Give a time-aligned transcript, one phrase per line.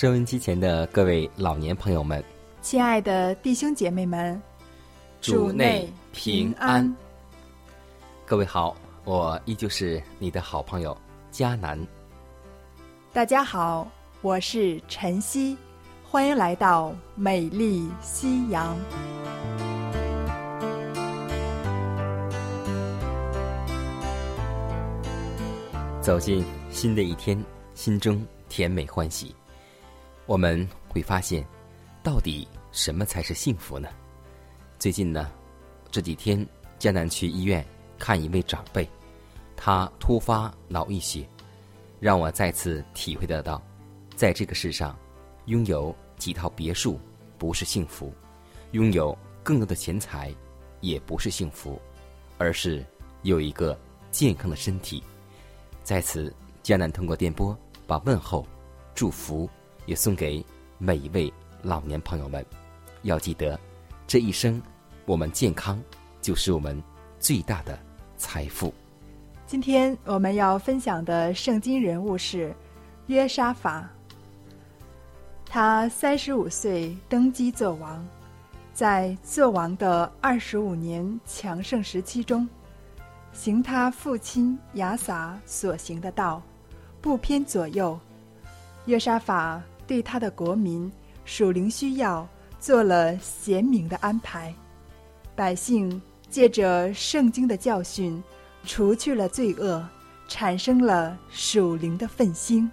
[0.00, 2.22] 收音机前的各位老年朋友们，
[2.62, 4.40] 亲爱的弟兄姐妹们，
[5.20, 6.96] 主内平安。
[8.24, 10.96] 各位好，我依旧是你的好朋友
[11.32, 11.84] 佳南。
[13.12, 13.90] 大家好，
[14.22, 15.58] 我是晨曦，
[16.08, 18.76] 欢迎来到美丽夕阳。
[26.00, 29.34] 走进新的一天，心中甜美欢喜。
[30.28, 31.42] 我们会发现，
[32.02, 33.88] 到底什么才是幸福呢？
[34.78, 35.32] 最近呢，
[35.90, 36.46] 这几天
[36.78, 37.64] 江南去医院
[37.98, 38.86] 看一位长辈，
[39.56, 41.26] 他突发脑溢血，
[41.98, 43.60] 让我再次体会得到，
[44.16, 44.94] 在这个世上，
[45.46, 47.00] 拥有几套别墅
[47.38, 48.12] 不是幸福，
[48.72, 50.30] 拥有更多的钱财
[50.82, 51.80] 也不是幸福，
[52.36, 52.84] 而是
[53.22, 55.02] 有一个健康的身体。
[55.82, 56.30] 在此，
[56.62, 58.46] 江南通过电波把问候、
[58.94, 59.48] 祝福。
[59.88, 60.44] 也送给
[60.76, 62.44] 每一位老年朋友们，
[63.04, 63.58] 要记得，
[64.06, 64.60] 这一生
[65.06, 65.82] 我们健康
[66.20, 66.80] 就是我们
[67.18, 67.76] 最大的
[68.18, 68.72] 财富。
[69.46, 72.54] 今天我们要分享的圣经人物是
[73.06, 73.88] 约沙法。
[75.46, 78.06] 他三十五岁登基做王，
[78.74, 82.46] 在做王的二十五年强盛时期中，
[83.32, 86.42] 行他父亲亚撒所行的道，
[87.00, 87.98] 不偏左右。
[88.84, 89.62] 约沙法。
[89.88, 90.92] 对他的国民
[91.24, 92.28] 属灵需要
[92.60, 94.54] 做了贤明的安排，
[95.34, 98.22] 百姓借着圣经的教训，
[98.64, 99.82] 除去了罪恶，
[100.28, 102.70] 产生了属灵的愤心。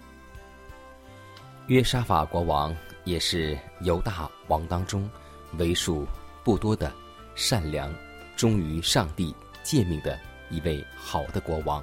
[1.68, 5.08] 约沙法国王也是犹大王当中
[5.56, 6.06] 为数
[6.44, 6.92] 不多的
[7.34, 7.90] 善良、
[8.36, 10.18] 忠于上帝诫命的
[10.50, 11.82] 一位好的国王。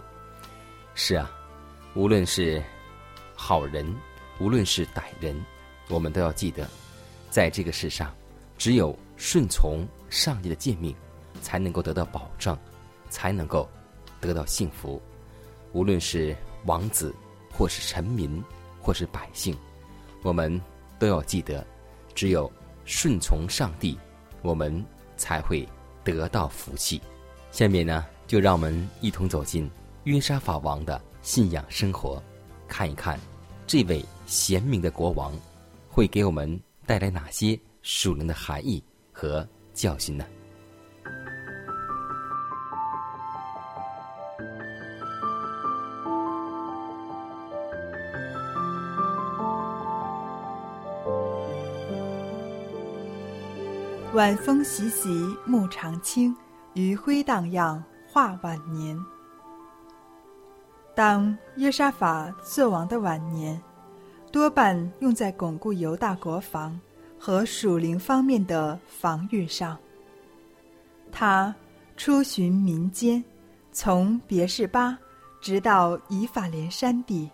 [0.93, 1.29] 是啊，
[1.95, 2.63] 无论是
[3.35, 3.83] 好人。
[4.39, 5.35] 无论是歹人，
[5.89, 6.67] 我们都要记得，
[7.29, 8.13] 在这个世上，
[8.57, 10.95] 只有顺从上帝的诫命，
[11.41, 12.57] 才能够得到保障，
[13.09, 13.69] 才能够
[14.19, 15.01] 得到幸福。
[15.71, 16.35] 无论是
[16.65, 17.13] 王子，
[17.51, 18.43] 或是臣民，
[18.79, 19.57] 或是百姓，
[20.23, 20.61] 我们
[20.99, 21.65] 都要记得，
[22.13, 22.51] 只有
[22.85, 23.97] 顺从上帝，
[24.41, 24.83] 我们
[25.15, 25.67] 才会
[26.03, 27.01] 得到福气。
[27.51, 29.69] 下面呢，就让我们一同走进
[30.05, 32.21] 约沙法王的信仰生活，
[32.67, 33.19] 看一看
[33.73, 34.05] 这位。
[34.27, 35.33] 贤明的国王
[35.89, 40.23] 会给我们带来哪些属灵的含义和教训呢？
[54.13, 55.09] 晚风习习，
[55.45, 56.35] 木长青，
[56.75, 58.97] 余晖荡漾，画晚年。
[60.95, 63.59] 当约沙法做王的晚年。
[64.31, 66.79] 多半用在巩固犹大国防
[67.19, 69.77] 和属灵方面的防御上。
[71.11, 71.53] 他
[71.95, 73.23] 出巡民间，
[73.71, 74.97] 从别是巴
[75.39, 77.29] 直到以法莲山地，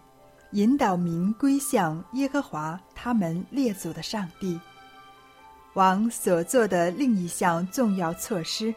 [0.52, 4.59] 引导民归向耶和华他们列祖的上帝。
[5.76, 8.76] 王所做的另一项重要措施，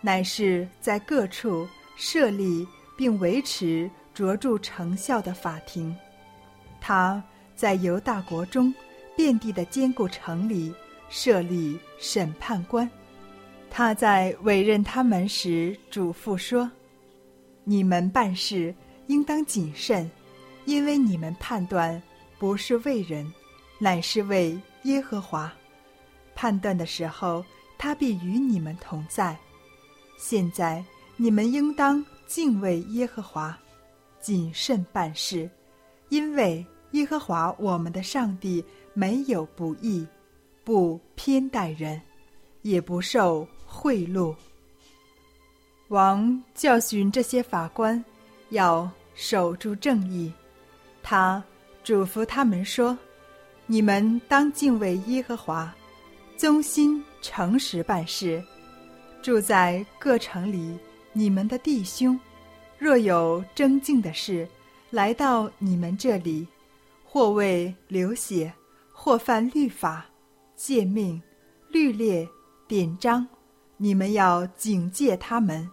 [0.00, 5.96] 乃是在各处设立并维持卓著成效的法庭。
[6.80, 7.22] 他。
[7.56, 8.72] 在犹大国中，
[9.14, 10.74] 遍地的坚固城里
[11.10, 12.90] 设立审判官。
[13.68, 16.70] 他在委任他们时嘱咐说
[17.64, 18.74] ：“你们办事
[19.08, 20.10] 应当谨慎，
[20.64, 22.02] 因为你们判断
[22.38, 23.30] 不是为人，
[23.78, 25.52] 乃是为耶和华。
[26.34, 27.44] 判断的时候，
[27.76, 29.36] 他必与你们同在。
[30.18, 30.82] 现在
[31.18, 33.54] 你们应当敬畏耶和华，
[34.20, 35.48] 谨慎办事，
[36.08, 38.64] 因为。”耶和华我们的上帝
[38.94, 40.04] 没有不义，
[40.64, 42.02] 不偏待人，
[42.62, 44.34] 也不受贿赂。
[45.86, 48.04] 王教训这些法官，
[48.48, 50.32] 要守住正义。
[51.00, 51.40] 他
[51.84, 52.98] 嘱咐他们说
[53.66, 55.72] ：“你们当敬畏耶和华，
[56.36, 58.42] 忠心诚实办事。
[59.22, 60.76] 住在各城里，
[61.12, 62.18] 你们的弟兄，
[62.80, 64.48] 若有争竞的事，
[64.90, 66.48] 来到你们这里，
[67.04, 68.52] 或为流血，
[68.90, 70.06] 或犯律法、
[70.56, 71.22] 诫命、
[71.68, 72.28] 律列、
[72.66, 73.28] 典章，
[73.76, 75.70] 你们要警戒他们。”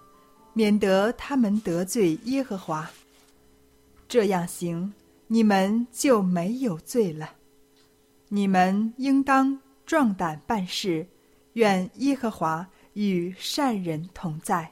[0.58, 2.90] 免得他们得罪耶和华。
[4.08, 4.92] 这样行，
[5.28, 7.34] 你们就没有罪了。
[8.30, 11.06] 你们应当壮胆办事，
[11.54, 14.72] 愿耶和华与善人同在。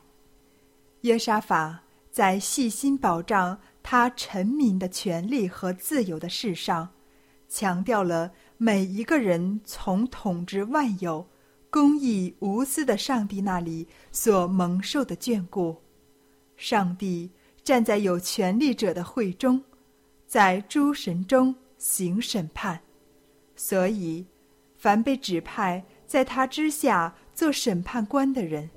[1.01, 1.83] 耶沙法
[2.15, 6.89] 在细心保障他臣民的权利和自由的事上，
[7.49, 11.27] 强调了每一个人从统治万有。
[11.69, 15.75] 公义无私的上帝那里所蒙受的眷顾，
[16.55, 17.29] 上帝
[17.65, 19.61] 站在有权力者的会中，
[20.25, 22.79] 在诸神中行审判，
[23.57, 24.25] 所以，
[24.77, 28.69] 凡被指派在他之下做审判官的人，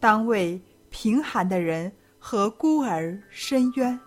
[0.00, 0.58] 当为
[0.88, 3.98] 贫寒的人和孤儿伸冤，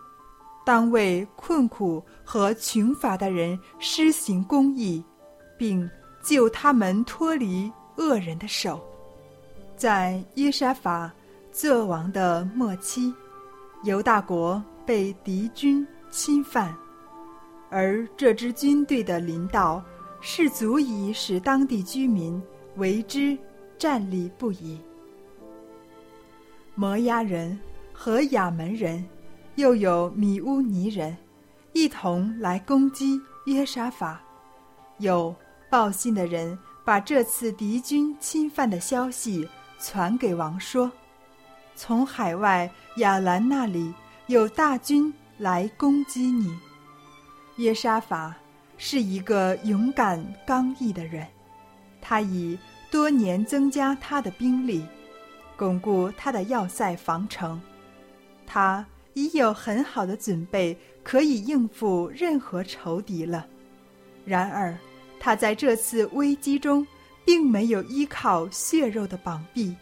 [0.65, 5.03] 当为困苦和穷乏的人施行公义，
[5.57, 5.89] 并
[6.21, 7.71] 救他们脱离。
[7.97, 8.81] 恶人的手，
[9.75, 11.11] 在耶沙法
[11.51, 13.13] 作王的末期，
[13.83, 16.73] 犹大国被敌军侵犯，
[17.69, 19.83] 而这支军队的领导
[20.19, 22.41] 是足以使当地居民
[22.77, 23.37] 为之
[23.77, 24.79] 站立不已。
[26.73, 27.59] 摩押人
[28.03, 29.07] 和亚门人，
[29.57, 31.15] 又有米乌尼人，
[31.71, 34.19] 一同来攻击约沙法，
[34.97, 35.35] 有
[35.69, 36.57] 报信的人。
[36.83, 40.91] 把这次敌军侵犯的消息传给王说
[41.77, 43.93] ：“从海外亚兰那里
[44.25, 46.51] 有大军来攻击你。”
[47.57, 48.35] 耶沙法
[48.79, 51.27] 是一个勇敢刚毅的人，
[52.01, 52.57] 他已
[52.89, 54.83] 多年增加他的兵力，
[55.55, 57.61] 巩固他的要塞防城，
[58.53, 63.47] 他已有很好的准备，可以应付任何仇敌了。
[64.25, 64.77] 然而。
[65.23, 66.85] 他在这次危机中，
[67.23, 69.75] 并没有依靠血肉的绑臂，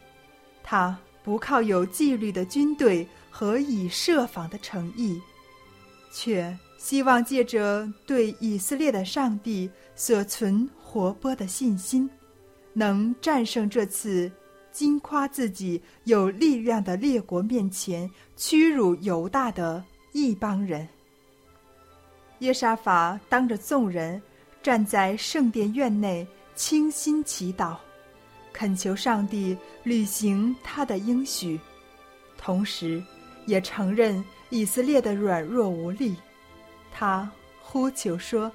[0.62, 5.18] 他不靠有纪律的军队和以设防的诚意，
[6.12, 12.10] 却希望借着对以色列的上帝所存活泼的信心，
[12.74, 14.30] 能战胜这次
[14.72, 20.88] 惊夸自己有力量的列国面前屈辱犹大的一帮人。
[22.40, 24.22] 耶沙法当着众人。
[24.62, 27.78] 站在圣殿院内，倾心祈祷，
[28.52, 31.58] 恳求上帝履行他的应许，
[32.38, 33.02] 同时，
[33.46, 36.14] 也承认以色列的软弱无力。
[36.92, 37.32] 他
[37.62, 38.52] 呼求说：“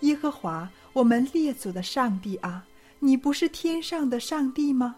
[0.00, 2.62] 耶和华，我们列祖的上帝啊，
[2.98, 4.94] 你不是天上的上帝吗？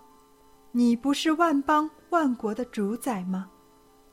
[0.72, 3.50] 你不是万邦万国的主宰吗？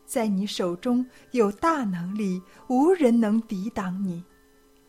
[0.05, 4.23] 在你手中有大能力，无人能抵挡你。”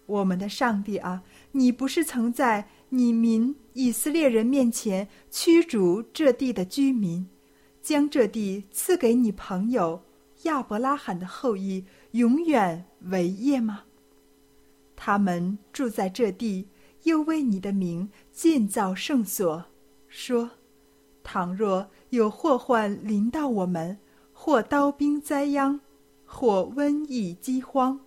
[0.06, 7.28] 我们的上帝啊，你不是曾在你民以色列人面前驱逐这地的居民，
[7.82, 10.00] 将这地赐给你朋友
[10.42, 13.82] 亚伯拉罕的后裔永远为业吗？
[14.94, 16.68] 他们住在这地，
[17.02, 19.64] 又为你的名建造圣所，
[20.06, 20.50] 说：
[21.26, 23.98] 倘若有祸患临到我们，
[24.32, 25.80] 或刀兵灾殃，
[26.24, 27.98] 或瘟疫饥荒。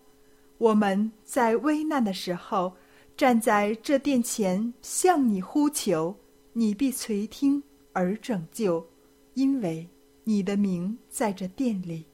[0.57, 2.71] 我们在危难的时候，
[3.17, 6.15] 站在这殿前向你呼求，
[6.53, 7.61] 你必垂听
[7.91, 8.87] 而拯救，
[9.33, 9.89] 因为
[10.23, 12.05] 你的名在这殿里。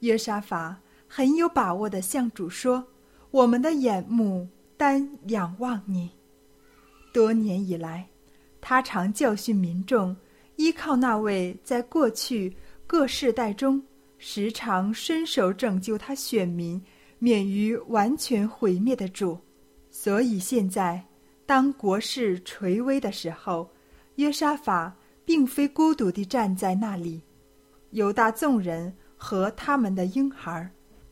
[0.00, 2.84] 约沙法很有把握的向主说
[3.30, 6.10] ：“我们的眼目单仰望你。”
[7.14, 8.08] 多年以来，
[8.62, 10.16] 他常教训民众，
[10.56, 13.82] 依靠那位在过去各世代中
[14.16, 16.82] 时常伸手拯救他选民。
[17.18, 19.38] 免于完全毁灭的主，
[19.92, 21.00] 所以现在
[21.46, 23.70] 当国势垂危的时候，
[24.16, 24.92] 约沙法
[25.24, 27.22] 并非孤独地站在那里，
[27.90, 30.68] 犹大众人和他们的婴孩、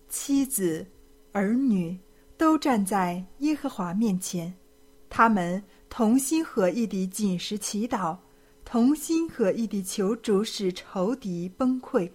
[0.09, 0.85] 妻子、
[1.31, 1.97] 儿女
[2.37, 4.53] 都站在耶和华面前，
[5.09, 8.17] 他们同心合意地紧实祈祷，
[8.65, 12.11] 同心合意地求主使仇敌崩溃，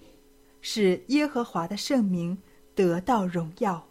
[0.62, 2.36] 使耶和华的圣名。
[2.76, 3.88] 得到荣耀。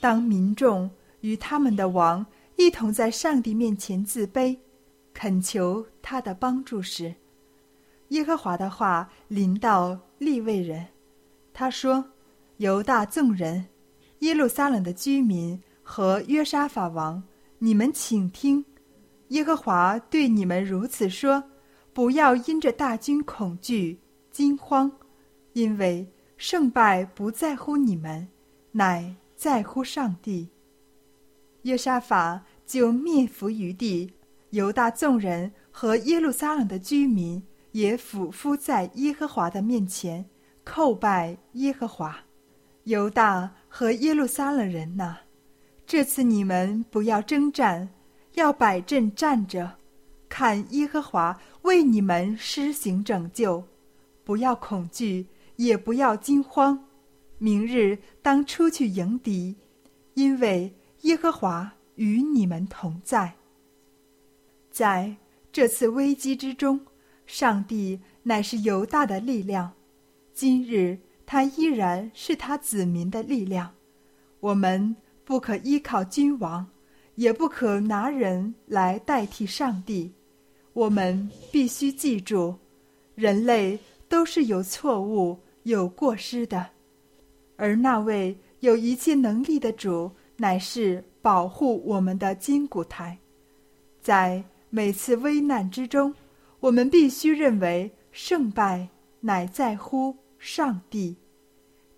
[0.00, 0.90] 当民众
[1.22, 2.26] 与他们的王
[2.56, 4.58] 一同在上帝面前自卑，
[5.14, 7.14] 恳求他的帮助时，
[8.08, 10.88] 耶和华的话临到利未人，
[11.54, 12.04] 他说
[12.58, 13.68] ：“犹大众人、
[14.18, 17.22] 耶路撒冷的居民和约沙法王，
[17.60, 18.64] 你们请听，
[19.28, 21.42] 耶和华对你们如此说：
[21.92, 23.98] 不要因着大军恐惧
[24.30, 24.90] 惊慌，
[25.54, 28.28] 因为胜败不在乎你们，
[28.70, 30.48] 乃在乎上帝。”
[31.62, 34.12] 约沙法就灭伏于地，
[34.50, 40.24] 犹大众人和耶路撒冷的居民也俯伏在耶和华的面前，
[40.64, 42.16] 叩拜耶和华。
[42.84, 45.18] 犹大和耶路撒冷人呐，
[45.88, 47.88] 这次你们不要征战，
[48.34, 49.78] 要摆阵站着，
[50.28, 53.64] 看耶和华为你们施行拯救，
[54.22, 55.26] 不要恐惧，
[55.56, 56.84] 也不要惊慌。
[57.38, 59.56] 明日当出去迎敌，
[60.12, 60.74] 因为。
[61.02, 63.34] 耶和华与你们同在。
[64.68, 65.14] 在
[65.52, 66.80] 这次危机之中，
[67.24, 69.74] 上帝乃是犹大的力量，
[70.34, 73.72] 今日他依然是他子民的力量。
[74.40, 74.96] 我们
[75.28, 76.66] 不可依靠君王，
[77.16, 80.10] 也不可拿人来代替上帝。
[80.72, 82.54] 我们必须记住，
[83.14, 86.70] 人类都是有错误、有过失的，
[87.56, 90.10] 而那位有一切能力的主。
[90.38, 93.18] 乃是保护我们的金骨台，
[94.00, 96.14] 在每次危难之中，
[96.58, 98.88] 我们必须认为胜败
[99.20, 101.16] 乃在乎上帝，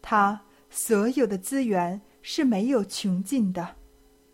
[0.02, 3.76] 他所有的资源是没有穷尽的，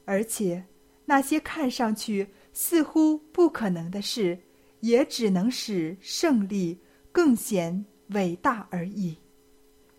[0.04, 0.64] 而且
[1.04, 4.38] 那些看上去似乎不可能的事，
[4.80, 6.78] 也只能使胜利
[7.12, 9.16] 更显伟大而已。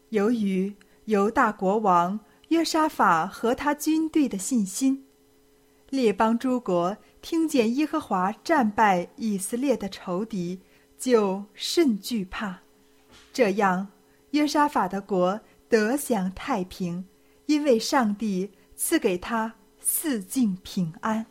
[0.09, 0.73] 由于
[1.05, 2.19] 犹大国王。
[2.49, 5.03] 约沙法和他军队的信心，
[5.89, 10.61] 列邦诸国听见耶和华战败以色列的仇敌，
[10.97, 12.57] 就甚惧怕。
[13.33, 13.85] 这样，
[14.31, 17.03] 约沙法的国得享太平，
[17.47, 21.25] 因为上帝赐给他四境平安。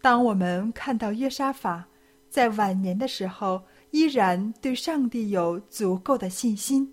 [0.00, 1.86] 当我们看到约沙法
[2.30, 6.92] 在晚年的时候，依然对上帝有足够的信心，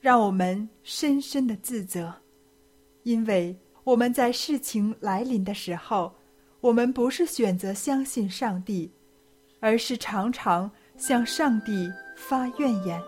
[0.00, 2.12] 让我们深深的自责。
[3.02, 6.14] 因为我们在事情来临的时候，
[6.60, 8.90] 我们不是选择相信上帝，
[9.60, 13.00] 而是常常向上帝发怨言。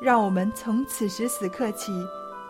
[0.00, 1.92] 让我们从此时此刻起，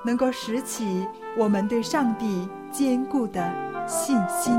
[0.05, 1.07] 能够拾起
[1.37, 3.43] 我们对上帝坚固的
[3.87, 4.59] 信心。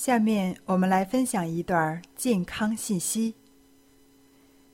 [0.00, 3.34] 下面我们来分享一段健康信息。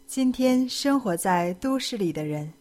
[0.06, 2.52] 今天生活在都市里的人，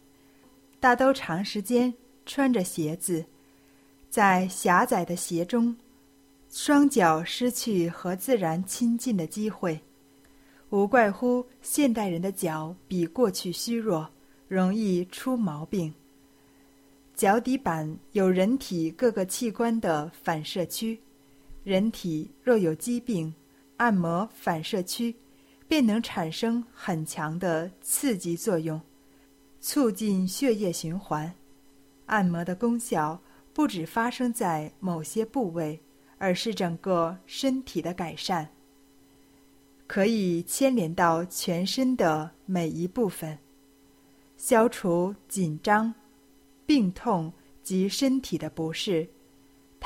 [0.80, 1.94] 大都长时间
[2.24, 3.24] 穿着鞋子，
[4.10, 5.76] 在狭窄的鞋中，
[6.50, 9.80] 双脚失去和自然亲近的机会，
[10.70, 14.10] 无怪乎现代人的脚比过去虚弱，
[14.48, 15.94] 容易出毛病。
[17.14, 20.98] 脚底板有人体各个器官的反射区。
[21.66, 23.34] 人体若有疾病，
[23.78, 25.12] 按摩反射区
[25.66, 28.80] 便能产生很强的刺激作用，
[29.60, 31.34] 促进血液循环。
[32.04, 33.20] 按摩的功效
[33.52, 35.80] 不只发生在某些部位，
[36.18, 38.48] 而是整个身体的改善，
[39.88, 43.36] 可以牵连到全身的每一部分，
[44.36, 45.92] 消除紧张、
[46.64, 47.32] 病痛
[47.64, 49.08] 及身体的不适。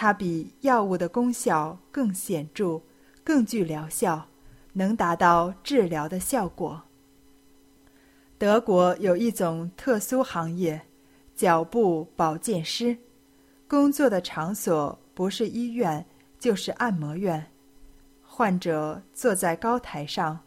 [0.00, 2.80] 它比药物的功效更显著，
[3.22, 4.26] 更具疗效，
[4.72, 6.80] 能达到治疗的效果。
[8.38, 10.80] 德国有一种特殊行业——
[11.36, 12.96] 脚部保健师，
[13.68, 16.02] 工作的场所不是医院
[16.38, 17.46] 就是按摩院。
[18.22, 20.40] 患者坐在高台上，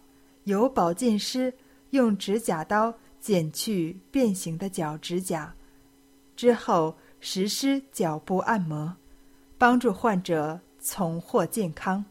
[0.46, 1.54] 由保健师
[1.92, 5.54] 用指甲刀剪去变形的脚指甲，
[6.36, 8.98] 之后实施脚部按摩。
[9.64, 12.04] 帮助患者重获健康。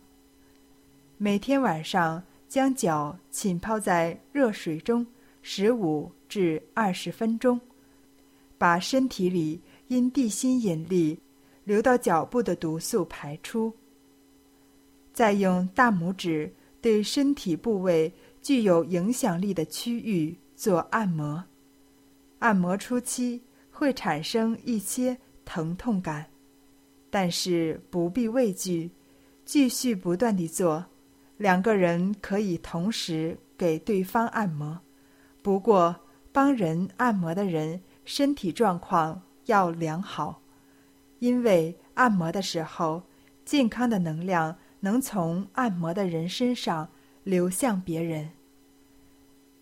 [1.18, 5.06] 每天晚上将脚浸泡在热水中
[5.42, 7.60] 十五至二十分钟，
[8.56, 11.20] 把身体里因地心引力
[11.64, 13.70] 流到脚部的毒素排出。
[15.12, 18.10] 再用大拇指对身体部位
[18.40, 21.44] 具有影响力的区域做按摩。
[22.38, 26.31] 按摩初期会产生一些疼痛感。
[27.12, 28.90] 但是不必畏惧，
[29.44, 30.86] 继续不断地做。
[31.36, 34.80] 两个人可以同时给对方按摩，
[35.42, 35.94] 不过
[36.32, 40.40] 帮人按摩的人身体状况要良好，
[41.18, 43.02] 因为按摩的时候，
[43.44, 46.88] 健康的能量能从按摩的人身上
[47.24, 48.30] 流向别人。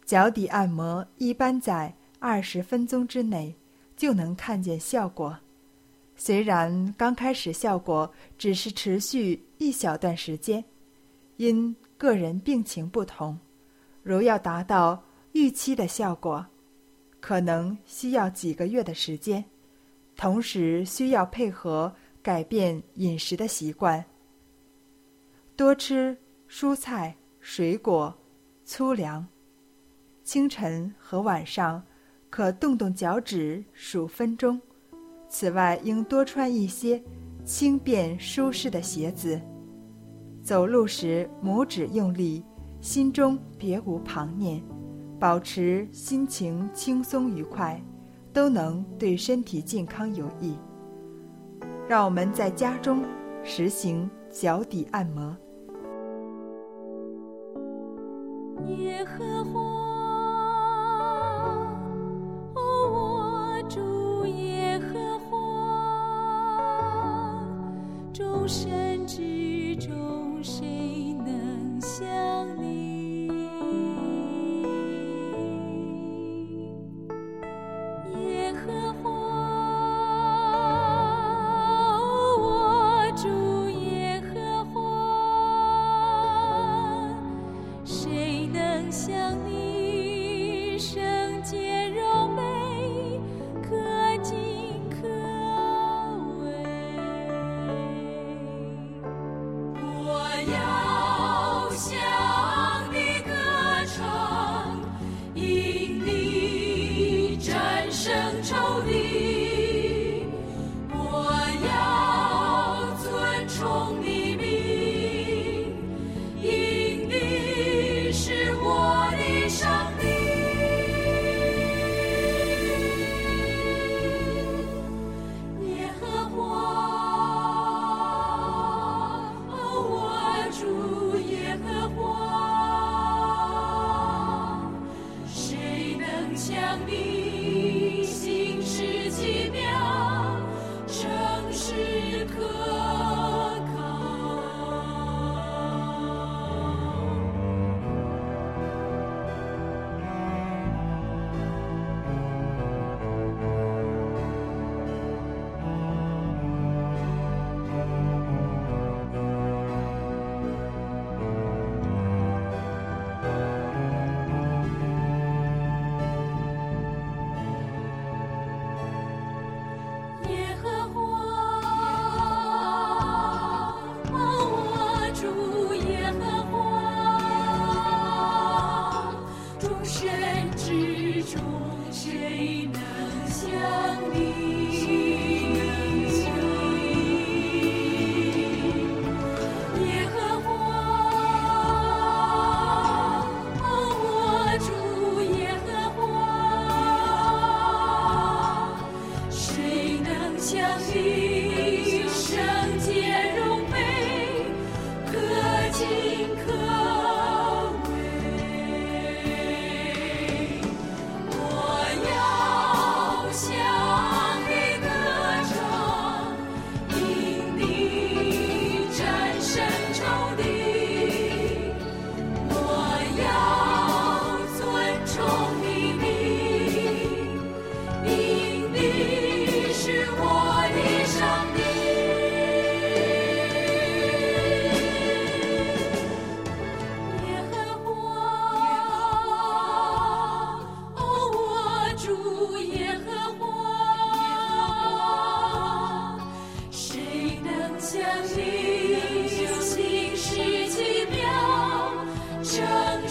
[0.04, 3.56] 脚底按摩一般在二十分钟之内
[3.96, 5.36] 就能看见效果。
[6.22, 10.62] 虽然刚开始效果只是持续一小段时间，
[11.38, 13.38] 因个人病情不同，
[14.02, 15.02] 如要达到
[15.32, 16.44] 预期的效果，
[17.20, 19.42] 可能需要几个月的时间。
[20.14, 21.90] 同时需要配合
[22.22, 24.04] 改变饮食的习惯，
[25.56, 26.14] 多吃
[26.50, 28.14] 蔬菜、水果、
[28.66, 29.26] 粗粮。
[30.22, 31.82] 清晨和晚上
[32.28, 34.60] 可动动脚趾数分钟。
[35.30, 37.00] 此外，应多穿一些
[37.44, 39.40] 轻便舒适的鞋子。
[40.42, 42.42] 走路时拇指用力，
[42.80, 44.60] 心中别无旁念，
[45.20, 47.80] 保持心情轻松愉快，
[48.32, 50.56] 都能对身体健康有益。
[51.88, 53.04] 让我们在家中
[53.44, 55.36] 实行脚底按摩。
[58.66, 59.79] 耶和华。
[68.50, 72.04] 万山之中，谁能像
[72.60, 73.28] 你？
[78.26, 79.08] 耶和华，
[82.40, 83.28] 我主
[83.70, 84.80] 耶和华，
[87.84, 89.49] 谁能像你？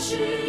[0.10, 0.49] 实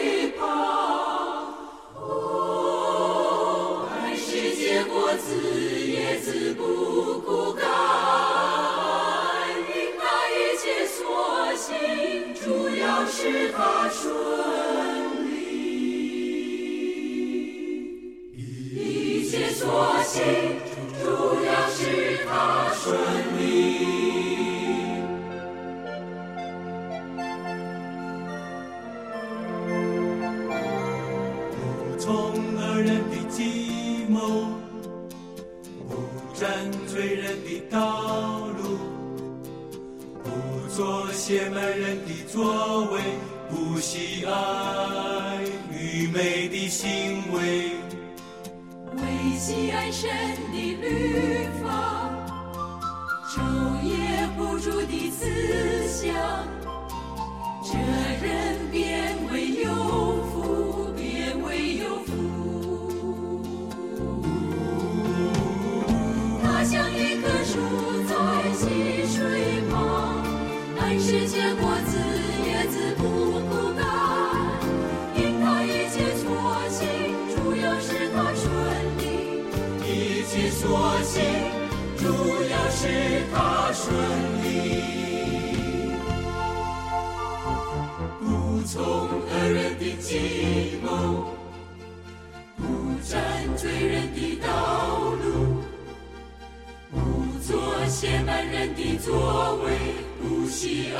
[98.51, 99.71] 人的作为，
[100.19, 100.99] 不喜爱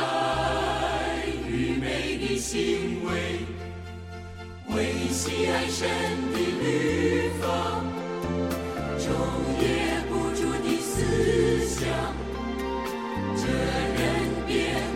[1.49, 3.11] 愚昧的行为，
[4.73, 5.89] 为喜爱神
[6.31, 7.83] 的律法，
[8.97, 9.03] 昼
[9.59, 9.65] 夜
[10.07, 10.95] 不住的思
[11.67, 11.83] 想，
[13.35, 13.99] 这人
[14.47, 14.55] 变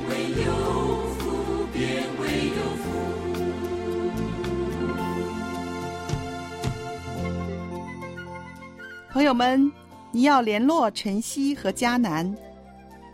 [0.10, 0.12] 为
[0.46, 0.48] 有
[1.20, 1.24] 福，
[1.74, 1.84] 变
[2.22, 2.24] 为
[2.56, 2.84] 有福。
[9.12, 9.70] 朋友们，
[10.12, 12.34] 你要联络晨曦和迦南，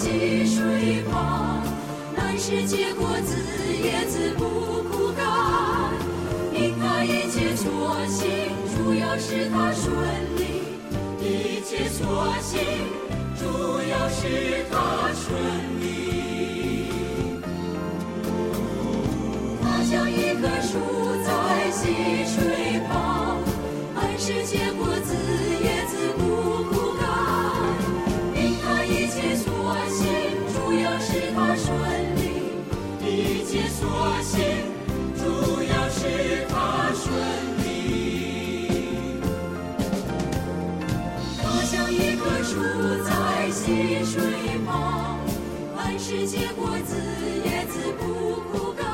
[0.00, 1.62] 溪水旁，
[2.16, 3.36] 满是结果子，
[3.84, 4.44] 叶子不
[4.88, 5.22] 枯干。
[6.54, 8.26] 因它一切所行，
[8.74, 9.92] 主要是它顺
[10.38, 10.40] 利；
[11.20, 12.58] 一切所行，
[13.36, 13.44] 主
[13.90, 15.28] 要是它顺
[15.82, 15.84] 利。
[19.62, 20.78] 它像一棵树
[21.26, 23.36] 在溪水旁，
[23.94, 25.12] 满是结果，子
[46.20, 46.94] 一切果子
[47.46, 48.04] 叶子不
[48.52, 48.84] 枯干，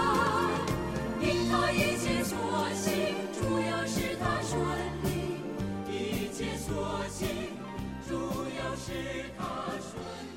[1.20, 2.38] 因他一切所
[2.72, 4.56] 行，主要是他顺
[5.02, 5.08] 利。
[5.90, 7.26] 一切所行，
[8.08, 8.14] 主
[8.56, 9.42] 要是他
[9.80, 10.35] 顺。